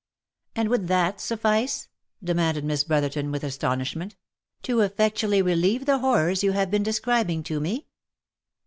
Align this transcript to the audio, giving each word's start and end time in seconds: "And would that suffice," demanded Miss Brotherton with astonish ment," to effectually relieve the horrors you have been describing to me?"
"And 0.55 0.69
would 0.69 0.87
that 0.87 1.21
suffice," 1.21 1.87
demanded 2.23 2.65
Miss 2.65 2.83
Brotherton 2.83 3.31
with 3.31 3.43
astonish 3.43 3.95
ment," 3.95 4.15
to 4.63 4.79
effectually 4.81 5.43
relieve 5.43 5.85
the 5.85 5.99
horrors 5.99 6.41
you 6.41 6.53
have 6.53 6.71
been 6.71 6.81
describing 6.81 7.43
to 7.43 7.59
me?" 7.59 7.85